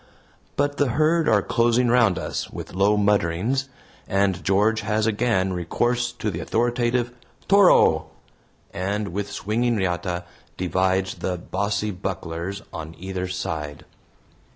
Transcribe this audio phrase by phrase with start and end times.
[0.55, 3.69] But the herd are closing round us with low mutterings,
[4.07, 7.11] and George has again recourse to the authoritative
[7.47, 8.07] "TORO,"
[8.73, 10.23] and with swinging riata
[10.57, 13.85] divides the "bossy bucklers" on either side.